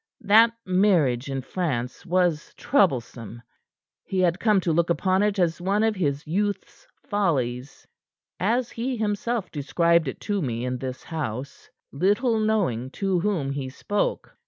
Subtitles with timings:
[0.21, 3.43] That marriage in France was troublesome.
[4.03, 7.85] He had come to look upon it as one of his youth's follies
[8.39, 13.69] as he, himself, described it to me in this house, little knowing to whom he
[13.69, 14.35] spoke.